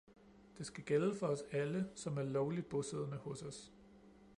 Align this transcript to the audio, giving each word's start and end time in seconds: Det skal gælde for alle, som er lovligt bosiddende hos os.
Det 0.57 0.65
skal 0.65 0.83
gælde 0.83 1.15
for 1.15 1.37
alle, 1.51 1.89
som 1.95 2.17
er 2.17 2.23
lovligt 2.23 2.69
bosiddende 2.69 3.17
hos 3.17 3.41
os. 3.41 3.71